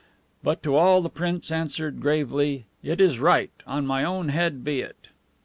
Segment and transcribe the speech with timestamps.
[0.43, 4.81] But to all the prince answered gravely, "It is right; on my own head be
[4.81, 5.09] it!"